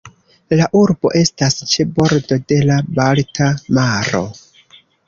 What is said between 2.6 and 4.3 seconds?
la Balta maro.